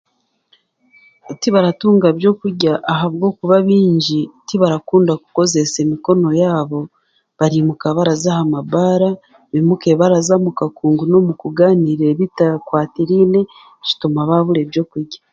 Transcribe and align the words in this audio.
Tibaratunga 1.41 2.07
byokurya 2.17 2.73
ahabwokuba 2.93 3.55
baingi 3.67 4.19
tibarakunda 4.47 5.13
kukozeesa 5.21 5.77
emikono 5.85 6.27
yaabo, 6.41 6.81
baraimuka 7.37 7.87
baraza 7.97 8.29
ha 8.37 8.43
mabaara, 8.53 9.11
baimuke 9.49 9.89
baraza 10.01 10.31
omu 10.37 10.51
kakungu 10.59 11.03
omu 11.19 11.33
kugaaniira 11.41 12.05
ebitakwatiraine, 12.13 13.41
kituma 13.85 14.21
baabura 14.29 14.59
ebyokurya. 14.65 15.19